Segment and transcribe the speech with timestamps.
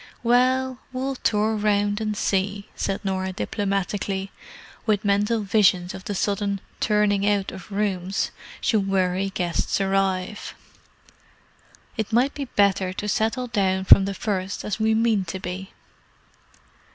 [0.23, 4.31] "Well, we'll tour round, and see," said Norah diplomatically,
[4.87, 10.55] with mental visions of the sudden "turning out" of rooms should weary guests arrive.
[11.97, 15.71] "It might be better to settle down from the first as we mean to be."